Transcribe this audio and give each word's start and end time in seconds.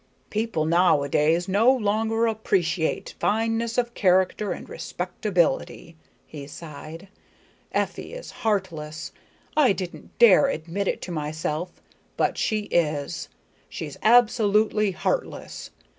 "People 0.31 0.65
now 0.65 1.03
a 1.03 1.09
days 1.09 1.47
no 1.47 1.71
longer 1.71 2.25
appreciate 2.25 3.13
fineness 3.19 3.77
of 3.77 3.93
character 3.93 4.51
and 4.51 4.67
respectability," 4.67 5.95
he 6.25 6.47
sighed. 6.47 7.07
"Effie 7.71 8.11
is 8.15 8.31
heartless. 8.31 9.11
I 9.55 9.73
didn't 9.73 10.17
dare 10.17 10.47
admit 10.47 10.87
it 10.87 11.03
to 11.03 11.11
myself, 11.11 11.79
but 12.17 12.35
she 12.35 12.61
is, 12.71 13.29
she's 13.69 13.99
absolutely 14.01 14.89
heartless. 14.89 15.69